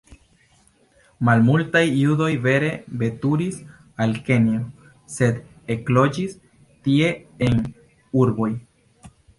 [1.27, 2.71] Malmultaj judoj vere
[3.03, 3.61] veturis
[4.07, 4.65] al Kenjo,
[5.19, 5.41] sed
[5.77, 6.37] ekloĝis
[6.89, 7.17] tie
[7.51, 7.65] en
[8.25, 8.55] urboj.